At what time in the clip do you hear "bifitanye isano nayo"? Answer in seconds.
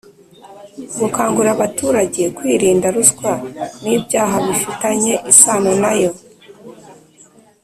4.45-6.11